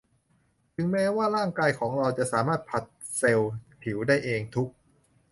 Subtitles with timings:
[0.75, 2.83] ถึงแม้ว่าร่างกายของเราจะสามารถผลัด
[3.17, 3.51] เซลล์
[3.81, 4.67] ผิวได้เองทุก